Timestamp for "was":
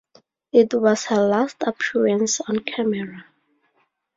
0.73-1.05